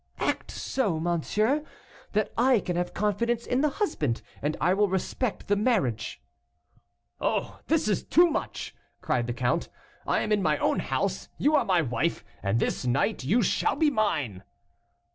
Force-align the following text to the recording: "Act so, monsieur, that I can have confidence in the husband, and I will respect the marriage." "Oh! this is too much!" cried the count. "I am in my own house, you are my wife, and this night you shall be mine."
"Act 0.17 0.49
so, 0.49 0.99
monsieur, 0.99 1.63
that 2.13 2.33
I 2.35 2.59
can 2.59 2.75
have 2.75 2.91
confidence 2.91 3.45
in 3.45 3.61
the 3.61 3.69
husband, 3.69 4.23
and 4.41 4.57
I 4.59 4.73
will 4.73 4.89
respect 4.89 5.47
the 5.47 5.55
marriage." 5.55 6.19
"Oh! 7.19 7.59
this 7.67 7.87
is 7.87 8.03
too 8.03 8.27
much!" 8.27 8.73
cried 9.01 9.27
the 9.27 9.33
count. 9.33 9.69
"I 10.07 10.21
am 10.21 10.31
in 10.31 10.41
my 10.41 10.57
own 10.57 10.79
house, 10.79 11.29
you 11.37 11.55
are 11.55 11.65
my 11.65 11.83
wife, 11.83 12.25
and 12.41 12.59
this 12.59 12.83
night 12.83 13.23
you 13.23 13.43
shall 13.43 13.75
be 13.75 13.91
mine." 13.91 14.41